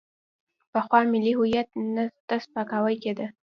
[0.71, 1.69] پخوا ملي هویت
[2.27, 3.27] ته سپکاوی کېده.